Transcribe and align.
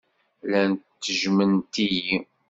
Llant 0.45 0.83
ttejjment-iyi. 0.95 2.15